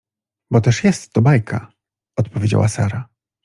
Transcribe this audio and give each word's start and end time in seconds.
—Bo 0.51 0.61
też 0.61 0.83
jest 0.83 1.13
to 1.13 1.21
bajka— 1.21 1.71
odpowiedziała 2.19 2.67
Sara. 2.67 3.09